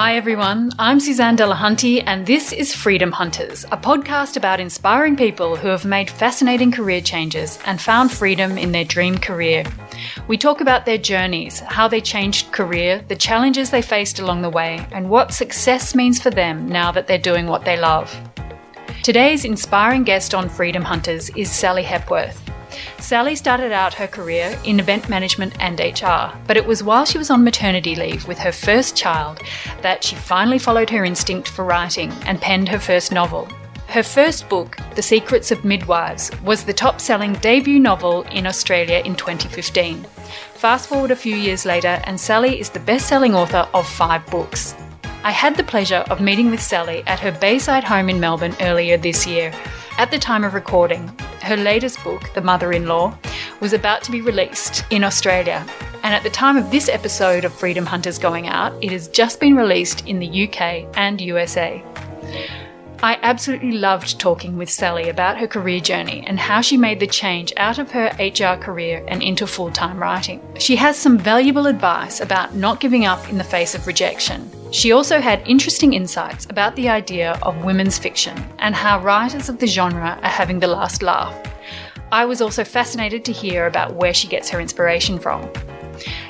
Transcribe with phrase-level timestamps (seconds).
[0.00, 0.70] Hi, everyone.
[0.78, 5.84] I'm Suzanne Delahunty, and this is Freedom Hunters, a podcast about inspiring people who have
[5.84, 9.64] made fascinating career changes and found freedom in their dream career.
[10.28, 14.50] We talk about their journeys, how they changed career, the challenges they faced along the
[14.50, 18.16] way, and what success means for them now that they're doing what they love.
[19.02, 22.47] Today's inspiring guest on Freedom Hunters is Sally Hepworth.
[22.98, 27.18] Sally started out her career in event management and HR, but it was while she
[27.18, 29.40] was on maternity leave with her first child
[29.82, 33.48] that she finally followed her instinct for writing and penned her first novel.
[33.88, 39.02] Her first book, The Secrets of Midwives, was the top selling debut novel in Australia
[39.04, 40.04] in 2015.
[40.54, 44.26] Fast forward a few years later, and Sally is the best selling author of five
[44.26, 44.74] books.
[45.24, 48.98] I had the pleasure of meeting with Sally at her Bayside home in Melbourne earlier
[48.98, 49.52] this year.
[49.98, 51.08] At the time of recording,
[51.42, 53.18] her latest book, The Mother in Law,
[53.58, 55.66] was about to be released in Australia.
[56.04, 59.40] And at the time of this episode of Freedom Hunters going out, it has just
[59.40, 61.82] been released in the UK and USA.
[63.00, 67.06] I absolutely loved talking with Sally about her career journey and how she made the
[67.06, 70.42] change out of her HR career and into full time writing.
[70.58, 74.50] She has some valuable advice about not giving up in the face of rejection.
[74.72, 79.60] She also had interesting insights about the idea of women's fiction and how writers of
[79.60, 81.36] the genre are having the last laugh.
[82.10, 85.48] I was also fascinated to hear about where she gets her inspiration from.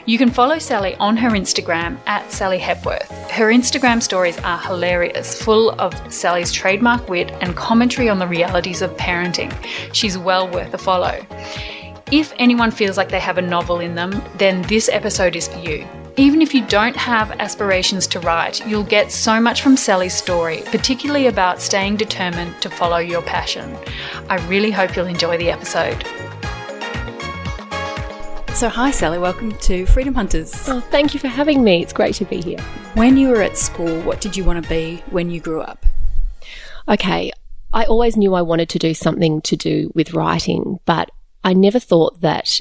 [0.07, 3.11] You can follow Sally on her Instagram at Sally Hepworth.
[3.31, 8.83] Her Instagram stories are hilarious, full of Sally's trademark wit and commentary on the realities
[8.83, 9.53] of parenting.
[9.93, 11.25] She's well worth a follow.
[12.11, 15.59] If anyone feels like they have a novel in them, then this episode is for
[15.59, 15.87] you.
[16.17, 20.63] Even if you don't have aspirations to write, you'll get so much from Sally's story,
[20.67, 23.77] particularly about staying determined to follow your passion.
[24.29, 26.05] I really hope you'll enjoy the episode.
[28.59, 29.20] So, hi, Sally.
[29.20, 30.69] Welcome to Freedom Hunters.
[30.69, 31.81] Oh, thank you for having me.
[31.81, 32.59] It's great to be here.
[32.95, 35.87] When you were at school, what did you want to be when you grew up?
[36.88, 37.31] Okay,
[37.72, 41.09] I always knew I wanted to do something to do with writing, but
[41.44, 42.59] I never thought that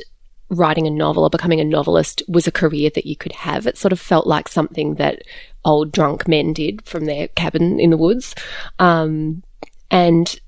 [0.50, 3.66] writing a novel or becoming a novelist was a career that you could have.
[3.66, 5.24] It sort of felt like something that
[5.66, 8.36] old drunk men did from their cabin in the woods.
[8.78, 9.42] Um,
[9.90, 10.40] and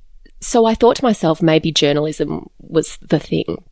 [0.41, 3.63] so I thought to myself, maybe journalism was the thing.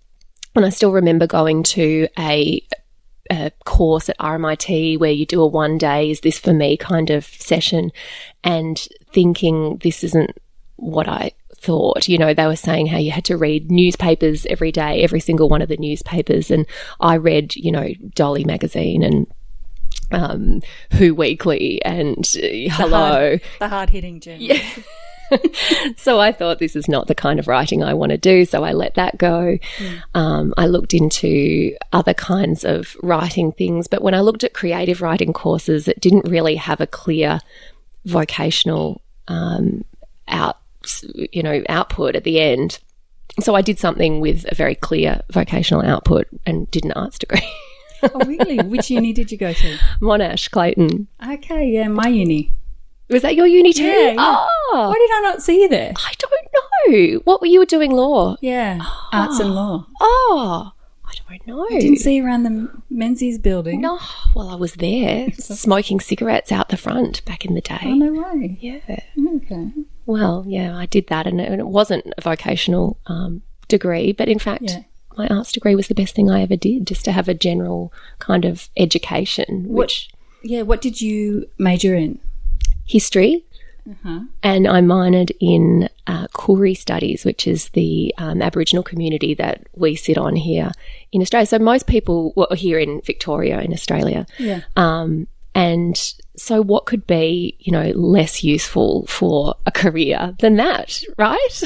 [0.58, 2.66] And I still remember going to a,
[3.30, 7.12] a course at RMIT where you do a one day, is this for me kind
[7.12, 7.92] of session,
[8.44, 8.76] and
[9.14, 10.32] thinking this isn't
[10.78, 12.08] what I thought.
[12.08, 15.48] You know, they were saying how you had to read newspapers every day, every single
[15.48, 16.50] one of the newspapers.
[16.50, 16.66] And
[17.00, 19.28] I read, you know, Dolly magazine and
[20.10, 20.64] um,
[20.94, 23.38] Who Weekly and uh, Hello.
[23.60, 24.42] The hard hitting journals.
[24.42, 24.64] Yeah.
[25.98, 28.46] so I thought this is not the kind of writing I want to do.
[28.46, 29.58] So I let that go.
[29.78, 30.02] Mm.
[30.14, 35.02] Um, I looked into other kinds of writing things, but when I looked at creative
[35.02, 37.40] writing courses, it didn't really have a clear
[38.06, 39.84] vocational um,
[40.28, 40.58] out,
[41.32, 42.80] you know, output at the end.
[43.40, 47.48] So I did something with a very clear vocational output and did an arts degree.
[48.04, 48.60] oh, really?
[48.60, 49.78] Which uni did you go to?
[50.02, 51.08] Monash, Clayton.
[51.28, 52.54] Okay, yeah, my uni.
[53.10, 53.84] Was that your uni too?
[53.84, 54.16] Yeah, yeah.
[54.18, 54.90] Oh.
[54.90, 55.94] Why did I not see you there?
[55.96, 57.22] I don't know.
[57.24, 58.36] What were you doing law?
[58.42, 59.10] Yeah, oh.
[59.14, 59.88] arts and law.
[60.00, 60.74] Oh,
[61.06, 61.66] I don't know.
[61.66, 63.80] I didn't see you around the Menzies building.
[63.80, 64.00] No,
[64.36, 67.80] well, I was there smoking cigarettes out the front back in the day.
[67.84, 68.58] Oh, no way.
[68.60, 68.80] Yeah.
[69.36, 69.72] Okay.
[70.06, 74.64] Well, yeah, I did that, and it, wasn't a vocational um, degree, but in fact,
[74.64, 74.84] yeah.
[75.18, 77.94] my arts degree was the best thing I ever did, just to have a general
[78.20, 79.66] kind of education.
[79.68, 82.20] Which, what, yeah, what did you major in?
[82.88, 83.44] History.
[83.90, 84.22] Uh-huh.
[84.44, 89.96] And I minored in uh, Koori studies, which is the um, Aboriginal community that we
[89.96, 90.72] sit on here
[91.14, 91.46] in Australia.
[91.46, 94.26] So most people were here in Victoria, in Australia.
[94.40, 94.62] Yeah.
[94.76, 95.98] Um, and
[96.36, 101.64] so, what could be, you know, less useful for a career than that, right?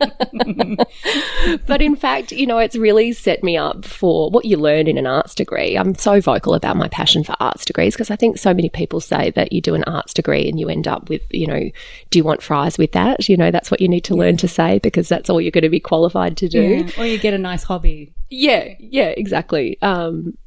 [1.66, 4.96] but in fact, you know, it's really set me up for what you learn in
[4.96, 5.76] an arts degree.
[5.76, 9.02] I'm so vocal about my passion for arts degrees because I think so many people
[9.02, 11.70] say that you do an arts degree and you end up with, you know,
[12.08, 13.28] do you want fries with that?
[13.28, 14.20] You know, that's what you need to yeah.
[14.20, 16.62] learn to say because that's all you're going to be qualified to do.
[16.62, 16.90] Yeah.
[16.96, 18.14] Or you get a nice hobby.
[18.30, 19.76] Yeah, yeah, exactly.
[19.82, 20.38] Um,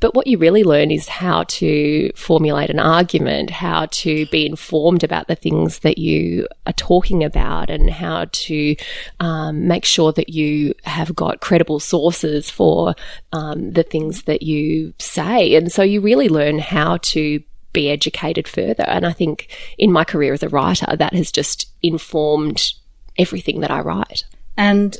[0.00, 5.02] but what you really learn is how to formulate an argument, how to be informed
[5.02, 8.76] about the things that you are talking about, and how to
[9.20, 12.94] um, make sure that you have got credible sources for
[13.32, 15.54] um, the things that you say.
[15.54, 18.84] And so you really learn how to be educated further.
[18.84, 19.48] And I think
[19.78, 22.72] in my career as a writer, that has just informed
[23.18, 24.24] everything that I write.
[24.56, 24.96] And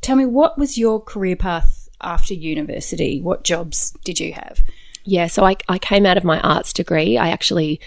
[0.00, 3.20] tell me, what was your career path after university?
[3.20, 4.62] What jobs did you have?
[5.04, 7.18] Yeah, so I, I came out of my arts degree.
[7.18, 7.80] I actually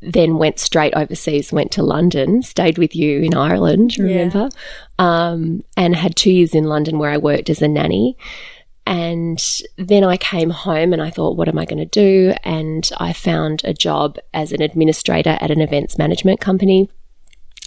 [0.00, 4.48] then went straight overseas, went to London, stayed with you in Ireland, remember?
[4.98, 5.30] Yeah.
[5.30, 8.16] Um, and had two years in London where I worked as a nanny.
[8.86, 9.42] And
[9.78, 12.34] then I came home and I thought, what am I going to do?
[12.44, 16.90] And I found a job as an administrator at an events management company,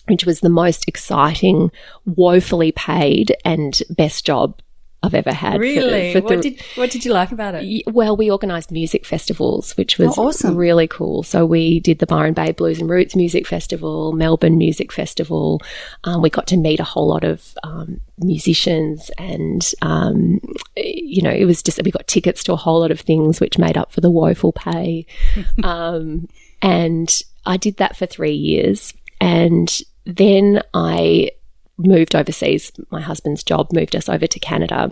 [0.07, 1.71] which was the most exciting,
[2.05, 4.61] woefully paid, and best job
[5.03, 5.59] I've ever had.
[5.59, 6.11] Really?
[6.11, 7.83] For, for what, did, what did you like about it?
[7.87, 10.55] Well, we organised music festivals, which was oh, awesome.
[10.55, 11.21] really cool.
[11.21, 15.61] So we did the Byron Bay Blues and Roots Music Festival, Melbourne Music Festival.
[16.03, 20.39] Um, we got to meet a whole lot of um, musicians, and um,
[20.75, 23.59] you know, it was just we got tickets to a whole lot of things, which
[23.59, 25.05] made up for the woeful pay.
[25.63, 26.27] Um,
[26.61, 29.69] and I did that for three years, and
[30.05, 31.31] then I
[31.77, 32.71] moved overseas.
[32.89, 34.91] My husband's job moved us over to Canada.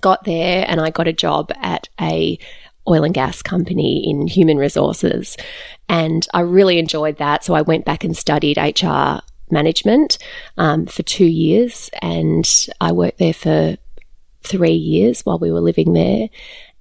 [0.00, 2.38] Got there and I got a job at a
[2.88, 5.36] oil and gas company in human resources.
[5.88, 7.44] And I really enjoyed that.
[7.44, 9.20] So I went back and studied HR
[9.50, 10.18] management
[10.56, 11.90] um, for two years.
[12.00, 12.48] And
[12.80, 13.76] I worked there for
[14.42, 16.28] three years while we were living there.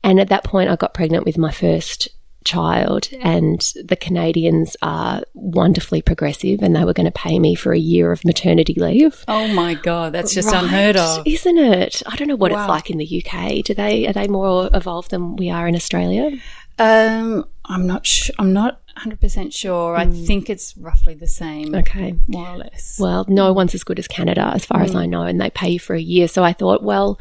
[0.03, 2.09] And at that point, I got pregnant with my first
[2.45, 7.73] child, and the Canadians are wonderfully progressive, and they were going to pay me for
[7.73, 9.25] a year of maternity leave.
[9.27, 12.01] Oh my god, that's just right, unheard of, isn't it?
[12.05, 12.61] I don't know what wow.
[12.61, 13.65] it's like in the UK.
[13.65, 16.31] Do they are they more evolved than we are in Australia?
[16.79, 18.05] Um, I'm not.
[18.05, 18.79] Sh- I'm not.
[18.95, 19.93] 100% sure.
[19.93, 19.99] Mm.
[19.99, 20.23] I hmm.
[20.23, 21.75] think it's roughly the same.
[21.75, 22.15] Okay.
[22.27, 22.97] More or less.
[22.97, 24.85] Well, no one's as good as Canada, as far mm.
[24.85, 24.99] as hmm.
[24.99, 26.29] I know, and they pay you for a year.
[26.29, 27.19] So I thought, well,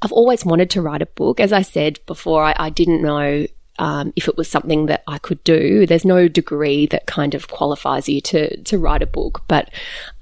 [0.00, 1.40] I've always wanted to write a book.
[1.40, 3.46] As I said before, I, I didn't know
[3.78, 5.86] um, if it was something that I could do.
[5.86, 9.70] There's no degree that kind of qualifies you to to write a book, but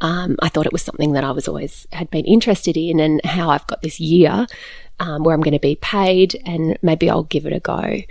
[0.01, 3.25] um, I thought it was something that I was always had been interested in, and
[3.25, 4.47] how I've got this year
[4.99, 8.03] um, where I'm going to be paid, and maybe I'll give it a go.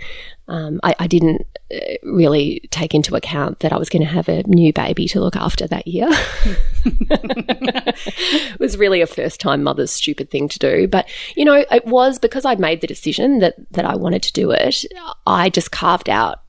[0.48, 1.44] Um, I, I, didn't
[1.74, 5.18] uh, really take into account that I was going to have a new baby to
[5.20, 6.06] look after that year.
[6.84, 10.86] it was really a first time mother's stupid thing to do.
[10.86, 14.32] But, you know, it was because I'd made the decision that, that I wanted to
[14.32, 14.84] do it.
[15.26, 16.42] I just carved out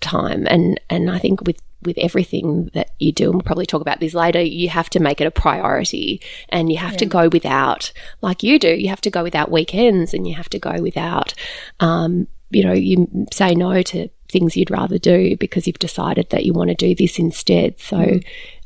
[0.00, 0.48] time.
[0.50, 4.00] And, and I think with with everything that you do, and we'll probably talk about
[4.00, 6.98] this later, you have to make it a priority and you have yeah.
[6.98, 10.48] to go without, like you do, you have to go without weekends and you have
[10.50, 11.32] to go without,
[11.80, 16.44] um, you know, you say no to things you'd rather do because you've decided that
[16.44, 17.78] you want to do this instead.
[17.80, 18.24] So, mm.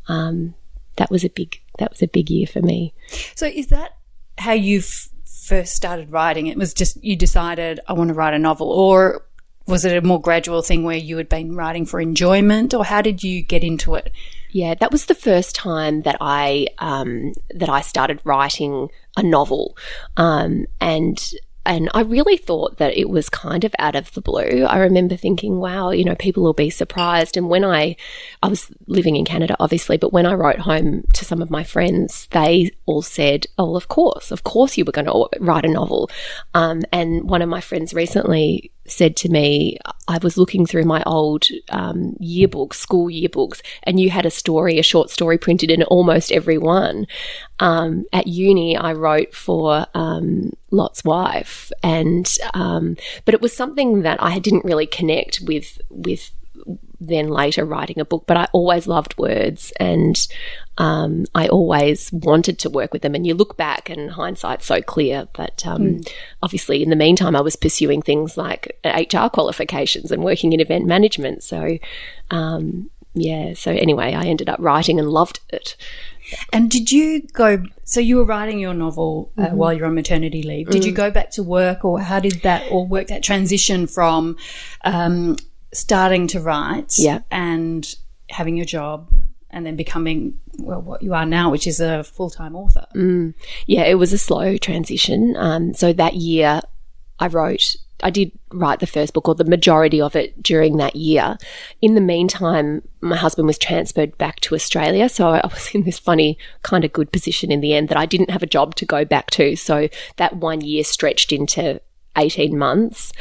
[0.08, 0.54] um,
[0.96, 2.92] that was a big, that was a big year for me.
[3.34, 3.96] So is that
[4.38, 6.46] how you f- first started writing?
[6.46, 9.24] It was just, you decided I want to write a novel or
[9.70, 13.00] was it a more gradual thing where you had been writing for enjoyment, or how
[13.00, 14.12] did you get into it?
[14.50, 19.76] Yeah, that was the first time that I um, that I started writing a novel,
[20.16, 21.18] um, and
[21.66, 24.64] and I really thought that it was kind of out of the blue.
[24.64, 27.36] I remember thinking, wow, you know, people will be surprised.
[27.36, 27.96] And when I,
[28.42, 31.62] I was living in Canada, obviously, but when I wrote home to some of my
[31.62, 35.68] friends, they all said, oh, of course, of course you were going to write a
[35.68, 36.10] novel.
[36.54, 39.78] Um, and one of my friends recently said to me,
[40.08, 44.78] I was looking through my old um, yearbooks, school yearbooks, and you had a story,
[44.78, 47.06] a short story printed in almost every one.
[47.58, 54.02] Um, at uni, I wrote for um, Lot's wife, and um, but it was something
[54.02, 56.30] that I didn't really connect with with
[57.00, 60.28] then later writing a book, but I always loved words and
[60.76, 63.14] um, I always wanted to work with them.
[63.14, 65.28] And you look back and hindsight's so clear.
[65.32, 66.12] But um, mm.
[66.42, 70.86] obviously, in the meantime, I was pursuing things like HR qualifications and working in event
[70.86, 71.42] management.
[71.42, 71.78] So,
[72.30, 73.54] um, yeah.
[73.54, 75.76] So, anyway, I ended up writing and loved it.
[76.52, 77.64] And did you go?
[77.84, 79.56] So you were writing your novel uh, mm-hmm.
[79.56, 80.70] while you're on maternity leave.
[80.70, 80.86] Did mm.
[80.86, 84.36] you go back to work, or how did that, or work that transition from
[84.84, 85.36] um,
[85.72, 87.20] starting to write yeah.
[87.30, 87.94] and
[88.28, 89.12] having your job
[89.50, 92.86] and then becoming well what you are now which is a full-time author.
[92.94, 93.34] Mm.
[93.66, 95.34] yeah it was a slow transition.
[95.36, 96.60] Um, so that year
[97.18, 100.96] i wrote i did write the first book or the majority of it during that
[100.96, 101.36] year.
[101.80, 105.08] In the meantime my husband was transferred back to australia.
[105.08, 108.06] So i was in this funny kind of good position in the end that i
[108.06, 109.56] didn't have a job to go back to.
[109.56, 111.80] So that one year stretched into
[112.16, 113.12] 18 months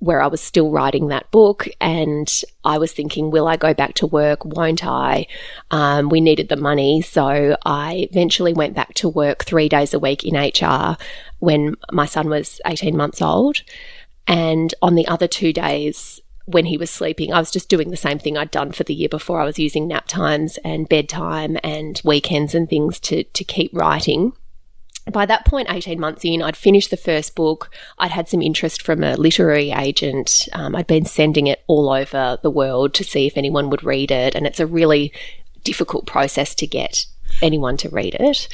[0.00, 2.28] where I was still writing that book and
[2.64, 4.44] I was thinking, will I go back to work?
[4.44, 5.26] Won't I?
[5.70, 7.02] Um, we needed the money.
[7.02, 10.96] So I eventually went back to work three days a week in HR
[11.38, 13.62] when my son was 18 months old.
[14.26, 17.96] And on the other two days, when he was sleeping, I was just doing the
[17.96, 19.40] same thing I'd done for the year before.
[19.40, 24.32] I was using nap times and bedtime and weekends and things to, to keep writing.
[25.12, 27.70] By that point, 18 months in, I'd finished the first book.
[27.98, 30.48] I'd had some interest from a literary agent.
[30.52, 34.10] Um, I'd been sending it all over the world to see if anyone would read
[34.10, 34.34] it.
[34.34, 35.12] And it's a really
[35.64, 37.06] difficult process to get
[37.42, 38.48] anyone to read it.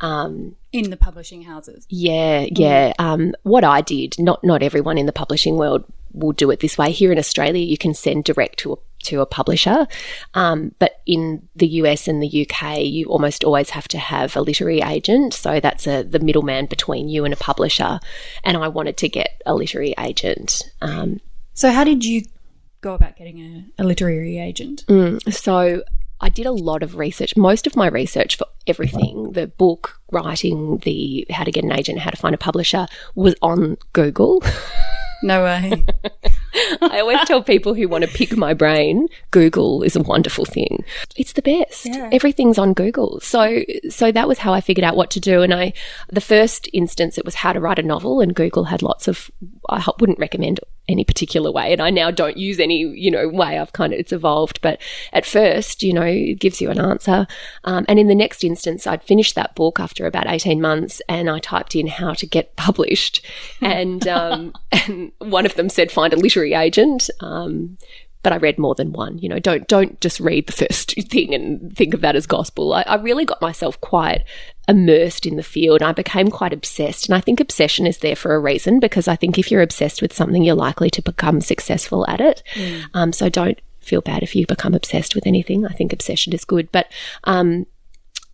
[0.00, 1.86] Um, in the publishing houses.
[1.88, 2.92] Yeah, yeah.
[2.98, 3.04] Mm.
[3.04, 6.78] Um, what I did, not not everyone in the publishing world will do it this
[6.78, 6.92] way.
[6.92, 8.76] Here in Australia, you can send direct to a
[9.08, 9.86] to a publisher,
[10.34, 14.40] um, but in the US and the UK, you almost always have to have a
[14.40, 15.34] literary agent.
[15.34, 18.00] So that's a, the middleman between you and a publisher.
[18.44, 20.62] And I wanted to get a literary agent.
[20.80, 21.20] Um,
[21.54, 22.22] so how did you
[22.80, 23.40] go about getting
[23.78, 24.84] a, a literary agent?
[24.86, 25.82] Mm, so
[26.20, 30.78] I did a lot of research, most of my research for everything, the book writing,
[30.78, 34.42] the how to get an agent, how to find a publisher was on Google.
[35.22, 35.84] No way.
[36.80, 40.84] I always tell people who want to pick my brain, Google is a wonderful thing.
[41.16, 41.86] It's the best.
[41.86, 42.10] Yeah.
[42.12, 43.20] Everything's on Google.
[43.20, 45.72] So so that was how I figured out what to do and I
[46.08, 49.30] the first instance it was how to write a novel and Google had lots of
[49.68, 51.72] I wouldn't recommend any particular way.
[51.72, 53.58] And I now don't use any you know way.
[53.58, 54.60] I've kind of it's evolved.
[54.60, 54.80] But
[55.12, 57.26] at first you know it gives you an answer.
[57.64, 61.28] Um, and in the next instance I'd finished that book after about 18 months and
[61.30, 63.24] I typed in how to get published.
[63.60, 67.10] And um, and one of them said find a literary agent.
[67.20, 67.76] Um,
[68.22, 69.18] but I read more than one.
[69.18, 72.72] You know, don't don't just read the first thing and think of that as gospel.
[72.72, 74.24] I, I really got myself quite
[74.68, 75.82] immersed in the field.
[75.82, 79.16] I became quite obsessed, and I think obsession is there for a reason because I
[79.16, 82.42] think if you're obsessed with something, you're likely to become successful at it.
[82.54, 82.84] Mm.
[82.94, 85.66] Um, so don't feel bad if you become obsessed with anything.
[85.66, 86.92] I think obsession is good, but
[87.24, 87.66] um,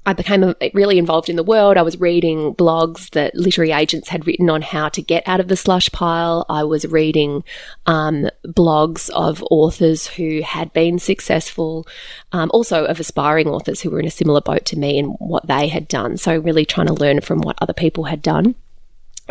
[0.06, 1.76] I became really involved in the world.
[1.76, 5.48] I was reading blogs that literary agents had written on how to get out of
[5.48, 6.44] the slush pile.
[6.48, 7.42] I was reading
[7.86, 11.86] um, blogs of authors who had been successful,
[12.32, 15.46] um, also of aspiring authors who were in a similar boat to me and what
[15.46, 16.16] they had done.
[16.16, 18.54] So, really trying to learn from what other people had done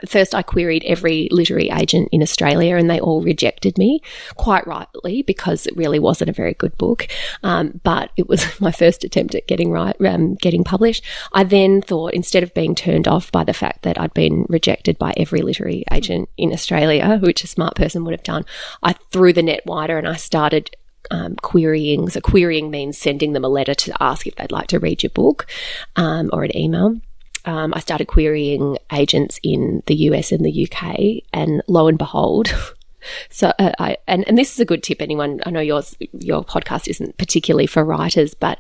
[0.08, 4.02] first I queried every literary agent in Australia and they all rejected me
[4.36, 7.08] quite rightly because it really wasn't a very good book.
[7.44, 11.04] Um, but it was my first attempt at getting right, um, getting published.
[11.32, 14.98] I then thought instead of being turned off by the fact that I'd been rejected
[14.98, 18.46] by every literary agent in Australia, which a smart person would have done,
[18.82, 20.76] I threw the net wider and I started
[21.12, 22.10] um, querying.
[22.10, 25.10] So querying means sending them a letter to ask if they'd like to read your
[25.12, 25.48] book
[25.96, 27.00] um, or an email
[27.46, 32.54] um, I started querying agents in the US and the UK, and lo and behold,
[33.30, 35.02] so uh, I and, and this is a good tip.
[35.02, 38.60] Anyone, I know yours your podcast isn't particularly for writers, but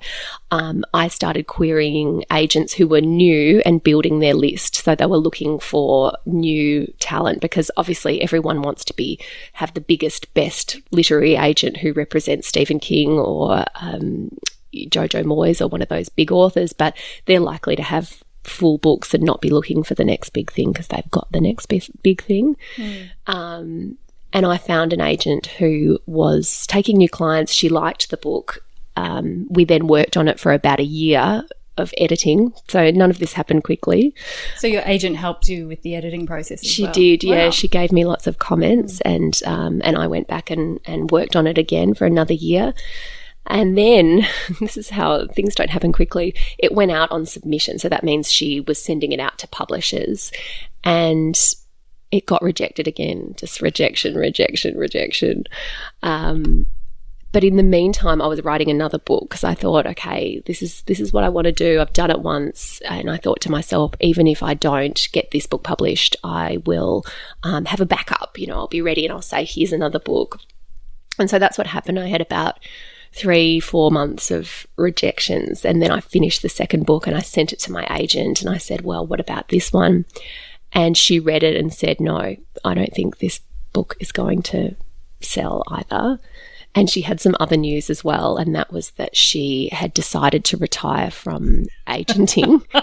[0.52, 4.76] um, I started querying agents who were new and building their list.
[4.76, 9.20] So they were looking for new talent because obviously everyone wants to be
[9.54, 14.30] have the biggest, best literary agent who represents Stephen King or um,
[14.74, 19.14] Jojo Moyes or one of those big authors, but they're likely to have full books
[19.14, 22.22] and not be looking for the next big thing because they've got the next big
[22.22, 22.56] thing.
[22.76, 23.10] Mm.
[23.28, 23.98] Um,
[24.32, 27.54] and I found an agent who was taking new clients.
[27.54, 28.66] She liked the book.
[28.96, 31.44] Um, we then worked on it for about a year
[31.78, 32.54] of editing.
[32.68, 34.14] So none of this happened quickly.
[34.58, 36.64] So your agent helped you with the editing process.
[36.66, 36.92] she well.
[36.92, 37.50] did, yeah.
[37.50, 39.16] She gave me lots of comments, mm.
[39.16, 42.74] and um, and I went back and and worked on it again for another year.
[43.48, 44.26] And then,
[44.60, 47.80] this is how things don't happen quickly, it went out on submission.
[47.80, 50.32] So that means she was sending it out to publishers
[50.84, 51.38] and
[52.12, 53.34] it got rejected again.
[53.38, 55.46] Just rejection, rejection, rejection.
[56.04, 56.68] Um,
[57.32, 60.84] but in the meantime, I was writing another book because I thought, okay, this is
[60.84, 61.82] this is what I want to do.
[61.82, 65.48] I've done it once, and I thought to myself, even if I don't get this
[65.48, 67.04] book published, I will
[67.42, 68.38] um, have a backup.
[68.38, 70.40] You know, I'll be ready, and I'll say, here's another book.
[71.18, 72.00] And so that's what happened.
[72.00, 72.60] I had about
[73.14, 75.64] three, four months of rejections.
[75.64, 78.50] And then I finished the second book and I sent it to my agent and
[78.50, 80.06] I said, well, what about this one?
[80.72, 83.42] And she read it and said, no, I don't think this
[83.72, 84.76] book is going to
[85.22, 86.20] sell either.
[86.76, 90.44] And she had some other news as well, and that was that she had decided
[90.46, 92.64] to retire from agenting.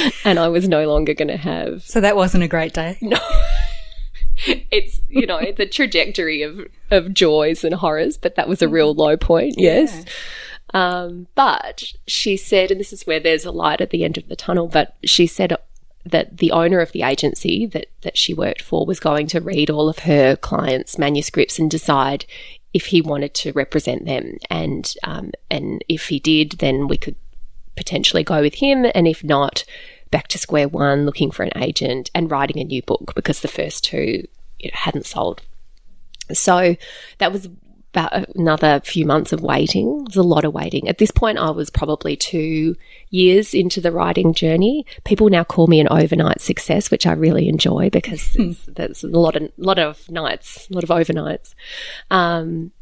[0.24, 1.82] and I was no longer going to have.
[1.82, 2.98] So that wasn't a great day.
[3.00, 3.18] No.
[4.70, 8.94] it's you know the trajectory of of joys and horrors, but that was a real
[8.94, 9.54] low point.
[9.58, 10.04] Yes.
[10.04, 10.12] Yeah.
[10.74, 14.28] Um, but she said, and this is where there's a light at the end of
[14.28, 14.68] the tunnel.
[14.68, 15.54] But she said
[16.04, 19.70] that the owner of the agency that that she worked for was going to read
[19.70, 22.24] all of her clients' manuscripts and decide
[22.72, 27.16] if he wanted to represent them, and um, and if he did, then we could
[27.76, 29.64] potentially go with him, and if not,
[30.12, 33.48] back to square one, looking for an agent and writing a new book because the
[33.48, 34.28] first two
[34.60, 35.42] you know, hadn't sold.
[36.32, 36.76] So
[37.18, 37.48] that was
[37.92, 40.04] about another few months of waiting.
[40.04, 40.88] There's a lot of waiting.
[40.88, 42.74] At this point, I was probably two
[43.10, 44.86] years into the writing journey.
[45.04, 48.32] People now call me an overnight success, which I really enjoy because
[48.68, 51.54] there's a lot of lot of nights, a lot of overnights.
[52.10, 52.72] Um,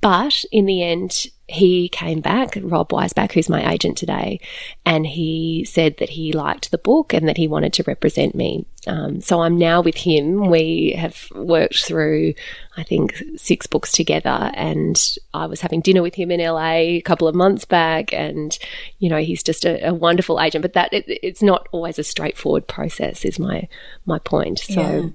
[0.00, 4.38] but in the end, he came back, Rob Weisbach, who's my agent today,
[4.84, 8.66] and he said that he liked the book and that he wanted to represent me.
[8.86, 10.50] Um, so I'm now with him.
[10.50, 12.34] We have worked through,
[12.76, 15.02] I think, six books together, and
[15.32, 18.56] I was having dinner with him in LA a couple of months back, and
[18.98, 20.62] you know he's just a, a wonderful agent.
[20.62, 23.68] But that it, it's not always a straightforward process, is my
[24.04, 24.60] my point.
[24.60, 24.80] So.
[24.80, 25.08] Yeah.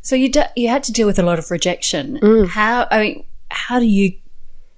[0.00, 2.18] So you d- you had to deal with a lot of rejection.
[2.20, 2.48] Mm.
[2.48, 3.24] How I mean,
[3.58, 4.12] how do you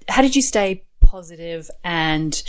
[0.09, 2.43] how did you stay positive and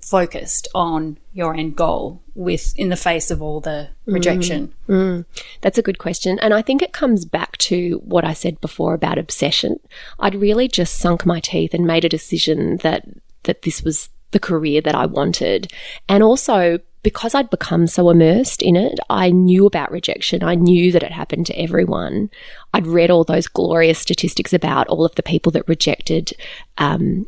[0.00, 4.72] focused on your end goal with in the face of all the rejection?
[4.88, 5.24] Mm, mm.
[5.60, 6.38] That's a good question.
[6.40, 9.80] And I think it comes back to what I said before about obsession.
[10.20, 13.04] I'd really just sunk my teeth and made a decision that
[13.42, 15.72] that this was the career that I wanted.
[16.08, 20.42] And also because I'd become so immersed in it, I knew about rejection.
[20.42, 22.30] I knew that it happened to everyone.
[22.72, 26.32] I'd read all those glorious statistics about all of the people that rejected
[26.78, 27.26] um,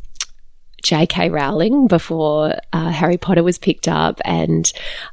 [0.83, 1.31] J.K.
[1.31, 4.21] Rowling before uh, Harry Potter was picked up.
[4.25, 4.73] And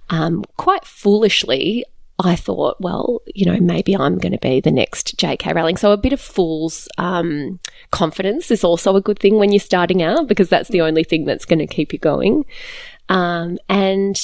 [0.09, 1.83] um, quite foolishly,
[2.19, 5.51] I thought, well, you know, maybe I'm going to be the next J.K.
[5.51, 5.77] Rowling.
[5.77, 7.59] So a bit of fool's um,
[7.91, 11.25] confidence is also a good thing when you're starting out because that's the only thing
[11.25, 12.45] that's going to keep you going.
[13.09, 14.15] Um, and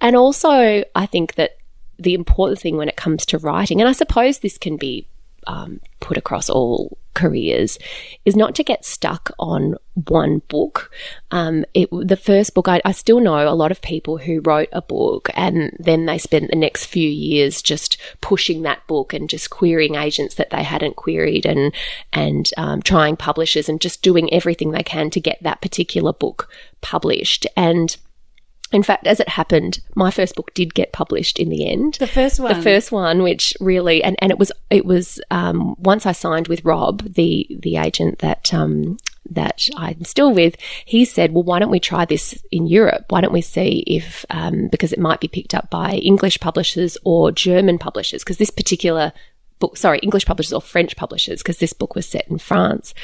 [0.00, 1.56] and also, I think that
[1.98, 5.06] the important thing when it comes to writing, and I suppose this can be
[5.46, 7.78] um, put across all careers,
[8.26, 10.90] is not to get stuck on one book.
[11.30, 14.68] Um, it, the first book, I, I, still know a lot of people who wrote
[14.72, 19.30] a book and then they spent the next few years just pushing that book and
[19.30, 21.72] just querying agents that they hadn't queried and
[22.12, 26.50] and um, trying publishers and just doing everything they can to get that particular book
[26.82, 27.96] published and
[28.72, 31.94] in fact, as it happened, my first book did get published in the end.
[31.94, 35.76] The first one, the first one, which really, and, and it was it was um,
[35.78, 38.98] once I signed with Rob, the the agent that um,
[39.30, 43.06] that I'm still with, he said, "Well, why don't we try this in Europe?
[43.10, 46.98] Why don't we see if um, because it might be picked up by English publishers
[47.04, 49.12] or German publishers because this particular
[49.58, 52.94] book, sorry, English publishers or French publishers, because this book was set in France.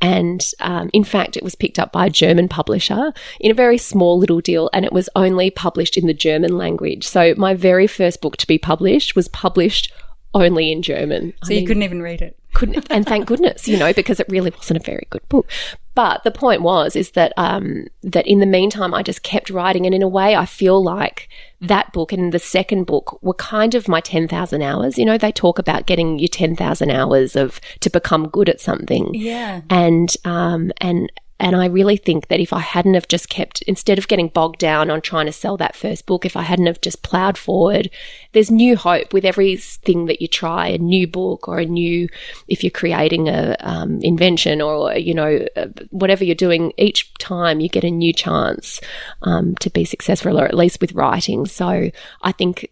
[0.00, 3.78] And um, in fact, it was picked up by a German publisher in a very
[3.78, 7.06] small little deal, and it was only published in the German language.
[7.06, 9.92] So my very first book to be published was published
[10.34, 11.34] only in German.
[11.44, 12.38] So I you mean, couldn't even read it.
[12.54, 15.48] Couldn't, and thank goodness, you know, because it really wasn't a very good book.
[15.94, 19.84] But the point was, is that um, that in the meantime, I just kept writing,
[19.84, 21.28] and in a way, I feel like
[21.60, 24.98] that book and the second book were kind of my ten thousand hours.
[24.98, 28.60] You know, they talk about getting your ten thousand hours of to become good at
[28.60, 29.14] something.
[29.14, 33.62] Yeah, and um, and and I really think that if I hadn't have just kept,
[33.62, 36.66] instead of getting bogged down on trying to sell that first book, if I hadn't
[36.66, 37.90] have just plowed forward,
[38.30, 42.08] there's new hope with everything that you try, a new book or a new,
[42.46, 47.58] if you're creating a um, invention or, you know, uh, whatever you're doing, each time
[47.58, 48.80] you get a new chance
[49.22, 51.44] um, to be successful or at least with writing.
[51.46, 51.90] So
[52.22, 52.70] I think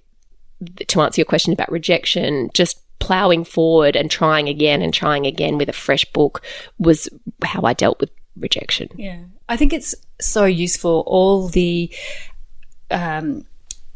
[0.87, 5.59] to answer your question about rejection, just plowing forward and trying again and trying again
[5.59, 6.41] with a fresh book
[6.79, 7.09] was
[7.43, 8.89] how I dealt with rejection.
[8.97, 9.21] Yeah.
[9.49, 11.05] I think it's so useful.
[11.07, 11.91] All the,
[12.91, 13.45] um,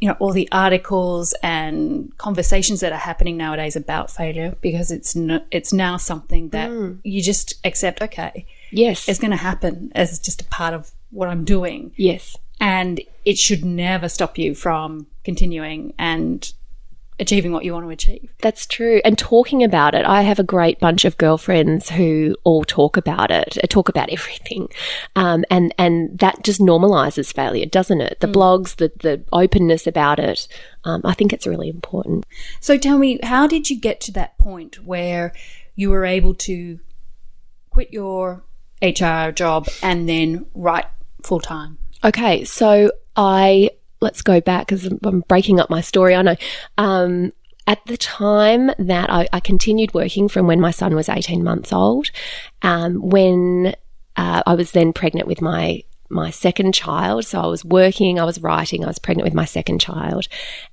[0.01, 5.17] you know, all the articles and conversations that are happening nowadays about failure because it's
[5.17, 6.99] no, it's now something that mm.
[7.05, 8.03] you just accept.
[8.03, 11.93] Okay, yes, it's going to happen as just a part of what I'm doing.
[11.97, 16.53] Yes, and it should never stop you from continuing and
[17.21, 18.33] achieving what you want to achieve.
[18.43, 19.01] That's true.
[19.05, 23.31] And talking about it, I have a great bunch of girlfriends who all talk about
[23.31, 24.69] it, uh, talk about everything.
[25.15, 28.19] Um, and, and that just normalizes failure, doesn't it?
[28.21, 28.35] The mm.
[28.35, 30.49] blogs, the, the openness about it.
[30.85, 32.27] Um, I think it's really important.
[32.61, 35.33] So tell me, how did you get to that point where
[35.77, 36.81] you were able to
[37.71, 38.45] quit your
[38.83, 40.87] HR job and then write
[41.23, 41.79] full time?
[42.03, 42.45] Okay.
[42.45, 46.15] So I let's go back because I'm breaking up my story.
[46.15, 46.37] I know.
[46.79, 47.33] Um,
[47.67, 51.73] at the time that I, I, continued working from when my son was 18 months
[51.73, 52.11] old,
[52.61, 53.75] um, when
[54.17, 57.25] uh, I was then pregnant with my my second child.
[57.25, 60.29] So I was working, I was writing, I was pregnant with my second child,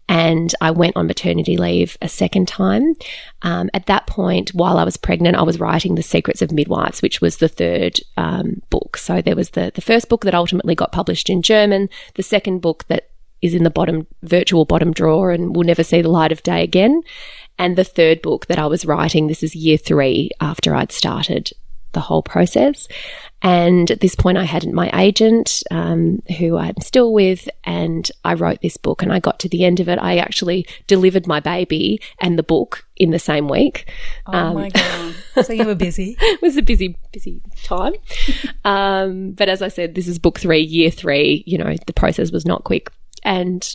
[0.07, 2.95] and I went on maternity leave a second time.
[3.41, 7.01] Um, at that point, while I was pregnant, I was writing The Secrets of Midwives,
[7.01, 8.97] which was the third um, book.
[8.97, 12.59] So there was the, the first book that ultimately got published in German, the second
[12.59, 13.10] book that
[13.41, 16.63] is in the bottom virtual bottom drawer and will never see the light of day
[16.63, 17.01] again.
[17.57, 21.51] And the third book that I was writing, this is year three after I'd started
[21.93, 22.87] the whole process.
[23.43, 28.35] And at this point, I had my agent, um, who I'm still with, and I
[28.35, 29.01] wrote this book.
[29.01, 29.97] And I got to the end of it.
[29.97, 33.91] I actually delivered my baby and the book in the same week.
[34.27, 35.15] Oh um, my god!
[35.45, 36.15] So you were busy.
[36.21, 37.93] it was a busy, busy time.
[38.65, 41.43] um, but as I said, this is book three, year three.
[41.47, 42.91] You know, the process was not quick,
[43.23, 43.73] and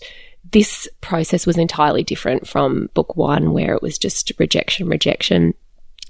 [0.52, 5.54] this process was entirely different from book one, where it was just rejection, rejection.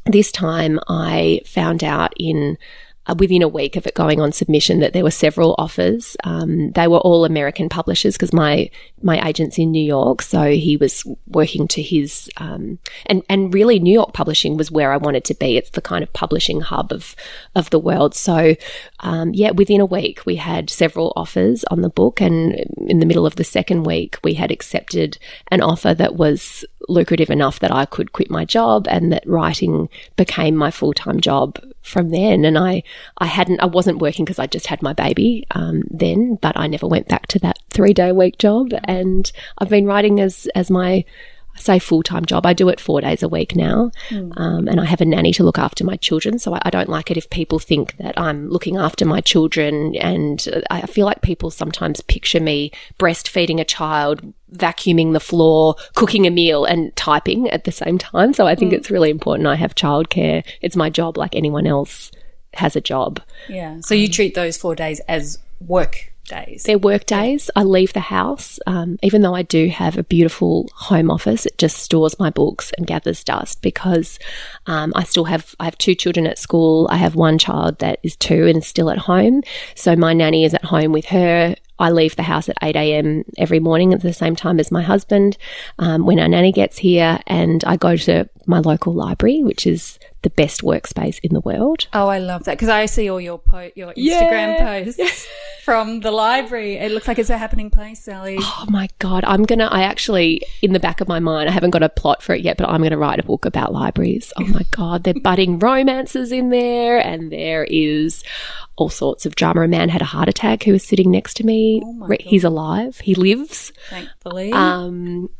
[0.05, 2.59] This time, I found out in
[3.14, 6.16] within a week of it going on submission that there were several offers.
[6.25, 8.71] Um, they were all American publishers because my
[9.03, 13.79] my agent's in New York, so he was working to his um, and and really
[13.79, 15.57] New York publishing was where I wanted to be.
[15.57, 17.14] It's the kind of publishing hub of
[17.55, 18.14] of the world.
[18.14, 18.57] So
[19.01, 22.55] um, yeah, within a week we had several offers on the book, and
[22.88, 27.31] in the middle of the second week we had accepted an offer that was lucrative
[27.31, 31.59] enough that I could quit my job and that writing became my full time job
[31.87, 32.44] from then.
[32.44, 32.83] And I,
[33.18, 36.66] I hadn't, I wasn't working because I just had my baby um, then, but I
[36.66, 38.72] never went back to that three day a week job.
[38.85, 41.05] And I've been writing as as my
[41.57, 42.47] I say full time job.
[42.47, 44.33] I do it four days a week now, mm.
[44.37, 46.38] um, and I have a nanny to look after my children.
[46.38, 49.97] So I, I, don't like it if people think that I'm looking after my children.
[49.97, 56.27] And I feel like people sometimes picture me breastfeeding a child, vacuuming the floor, cooking
[56.27, 58.33] a meal, and typing at the same time.
[58.33, 58.77] So I think mm.
[58.77, 59.49] it's really important.
[59.49, 60.45] I have childcare.
[60.61, 62.11] It's my job, like anyone else
[62.55, 63.21] has a job.
[63.49, 63.81] Yeah.
[63.81, 66.65] So you treat those four days as work days.
[66.65, 67.51] They're work days.
[67.57, 71.47] I leave the house, um, even though I do have a beautiful home office.
[71.47, 74.19] It just stores my books and gathers dust because
[74.67, 76.89] um, I still have I have two children at school.
[76.91, 79.43] I have one child that is two and is still at home.
[79.75, 81.57] So my nanny is at home with her.
[81.79, 83.25] I leave the house at 8 a.m.
[83.37, 85.37] every morning at the same time as my husband
[85.79, 89.99] um, when our nanny gets here, and I go to my local library, which is
[90.22, 91.87] the best workspace in the world.
[91.92, 94.85] Oh, I love that because I see all your po- your Instagram yeah.
[94.85, 95.26] posts
[95.64, 96.76] from the library.
[96.76, 98.38] It looks like it's a happening place, Sally.
[98.40, 99.66] Oh my god, I'm gonna.
[99.66, 102.42] I actually, in the back of my mind, I haven't got a plot for it
[102.42, 104.33] yet, but I'm gonna write a book about libraries.
[104.37, 108.24] Oh my god, they're budding romances in there, and there is
[108.76, 109.62] all sorts of drama.
[109.62, 111.83] A man had a heart attack who was sitting next to me.
[111.85, 112.98] Oh He's alive.
[112.98, 113.72] He lives.
[113.90, 114.52] Thankfully.
[114.52, 115.31] Um,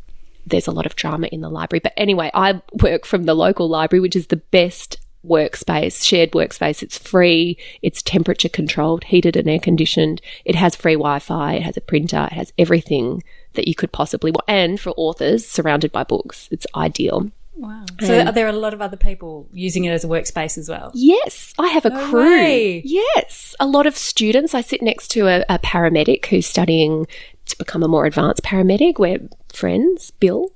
[0.46, 1.80] there's a lot of drama in the library.
[1.80, 6.82] But anyway, I work from the local library, which is the best workspace, shared workspace.
[6.82, 10.20] It's free, it's temperature controlled, heated and air conditioned.
[10.44, 13.22] It has free Wi Fi, it has a printer, it has everything
[13.54, 14.44] that you could possibly want.
[14.48, 17.30] And for authors, surrounded by books, it's ideal.
[17.56, 17.87] Wow.
[18.02, 20.90] So are there a lot of other people using it as a workspace as well?
[20.94, 22.24] Yes, I have a no crew.
[22.24, 22.82] Way.
[22.85, 24.54] Yes, a lot of students.
[24.54, 27.06] I sit next to a, a, paramedic who's studying
[27.46, 28.98] to become a more advanced paramedic.
[28.98, 29.20] We're
[29.52, 30.52] friends, Bill,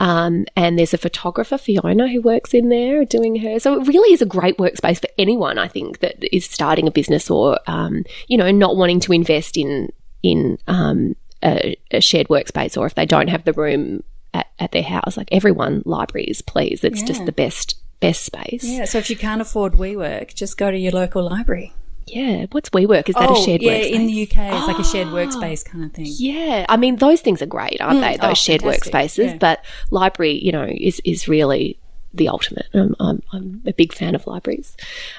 [0.00, 3.58] um, and there's a photographer, Fiona, who works in there doing her.
[3.58, 6.90] So it really is a great workspace for anyone, I think, that is starting a
[6.90, 9.90] business or um, you know not wanting to invest in
[10.22, 14.02] in um, a, a shared workspace, or if they don't have the room
[14.34, 15.16] at, at their house.
[15.16, 16.84] Like everyone, libraries, please.
[16.84, 17.06] It's yeah.
[17.06, 18.64] just the best best space.
[18.64, 18.86] Yeah.
[18.86, 21.72] So if you can't afford WeWork, just go to your local library.
[22.12, 22.46] Yeah.
[22.50, 23.08] What's WeWork?
[23.08, 23.90] Is that oh, a shared yeah, workspace?
[23.90, 25.12] in the UK, it's oh, like a shared ah.
[25.12, 26.06] workspace kind of thing.
[26.08, 26.66] Yeah.
[26.68, 28.16] I mean, those things are great, aren't mm, they?
[28.16, 28.92] Those oh, shared fantastic.
[28.92, 29.26] workspaces.
[29.26, 29.36] Yeah.
[29.38, 31.78] But library, you know, is, is really
[32.12, 32.66] the ultimate.
[32.74, 34.76] I'm, I'm, I'm, a big fan of libraries.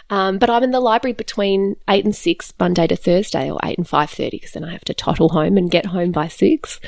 [0.10, 3.78] Um, but I'm in the library between 8 and 6, Monday to Thursday, or 8
[3.78, 6.80] and 5.30, because then I have to toddle home and get home by 6.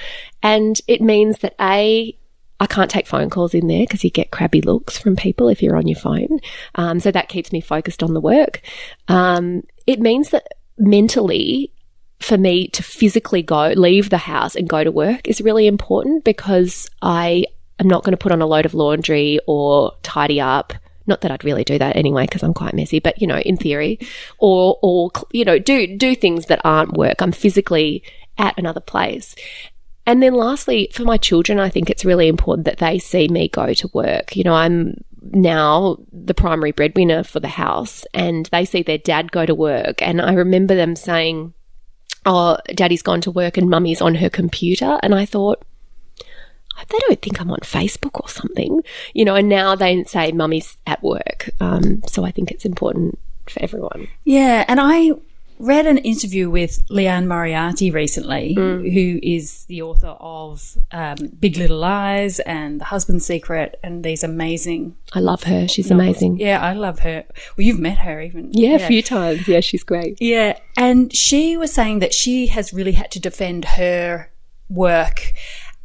[0.41, 2.17] And it means that A,
[2.59, 5.61] I can't take phone calls in there because you get crabby looks from people if
[5.61, 6.39] you're on your phone.
[6.75, 8.61] Um, so that keeps me focused on the work.
[9.07, 11.71] Um, it means that mentally,
[12.19, 16.23] for me to physically go, leave the house and go to work is really important
[16.23, 17.45] because I
[17.79, 20.73] am not going to put on a load of laundry or tidy up.
[21.05, 23.57] Not that I'd really do that anyway because I'm quite messy, but you know, in
[23.57, 23.99] theory,
[24.37, 27.21] or or you know, do do things that aren't work.
[27.21, 28.03] I'm physically
[28.37, 29.35] at another place.
[30.05, 33.47] And then lastly, for my children, I think it's really important that they see me
[33.47, 34.35] go to work.
[34.35, 39.31] You know, I'm now the primary breadwinner for the house and they see their dad
[39.31, 40.01] go to work.
[40.01, 41.53] And I remember them saying,
[42.25, 44.97] Oh, daddy's gone to work and mummy's on her computer.
[45.03, 45.63] And I thought,
[46.89, 48.81] they don't think I'm on Facebook or something,
[49.13, 51.49] you know, and now they say mummy's at work.
[51.59, 54.07] Um, so I think it's important for everyone.
[54.23, 54.65] Yeah.
[54.67, 55.11] And I
[55.59, 58.93] read an interview with Liane Moriarty recently, mm.
[58.93, 64.23] who is the author of um, Big Little Lies and The Husband's Secret and these
[64.23, 64.95] amazing.
[65.13, 65.67] I love her.
[65.67, 66.07] She's novels.
[66.07, 66.39] amazing.
[66.39, 67.23] Yeah, I love her.
[67.57, 68.51] Well, you've met her even.
[68.53, 69.47] Yeah, yeah, a few times.
[69.47, 70.17] Yeah, she's great.
[70.19, 70.57] Yeah.
[70.77, 74.31] And she was saying that she has really had to defend her
[74.69, 75.33] work.